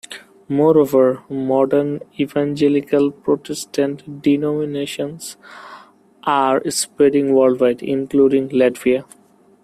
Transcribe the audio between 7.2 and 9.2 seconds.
worldwide, including Latvia.